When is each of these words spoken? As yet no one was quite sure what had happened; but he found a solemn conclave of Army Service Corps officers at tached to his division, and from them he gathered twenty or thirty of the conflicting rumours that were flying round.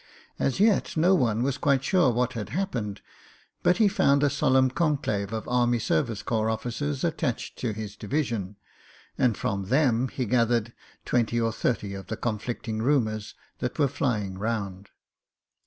As 0.39 0.59
yet 0.59 0.97
no 0.97 1.13
one 1.13 1.43
was 1.43 1.59
quite 1.59 1.83
sure 1.83 2.09
what 2.11 2.33
had 2.33 2.49
happened; 2.49 3.01
but 3.61 3.77
he 3.77 3.87
found 3.87 4.23
a 4.23 4.31
solemn 4.31 4.71
conclave 4.71 5.31
of 5.31 5.47
Army 5.47 5.77
Service 5.77 6.23
Corps 6.23 6.49
officers 6.49 7.03
at 7.05 7.19
tached 7.19 7.55
to 7.59 7.71
his 7.71 7.95
division, 7.95 8.55
and 9.15 9.37
from 9.37 9.65
them 9.65 10.07
he 10.07 10.25
gathered 10.25 10.73
twenty 11.05 11.39
or 11.39 11.51
thirty 11.51 11.93
of 11.93 12.07
the 12.07 12.17
conflicting 12.17 12.81
rumours 12.81 13.35
that 13.59 13.77
were 13.77 13.87
flying 13.87 14.39
round. 14.39 14.89